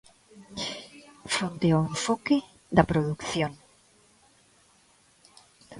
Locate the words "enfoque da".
1.91-2.83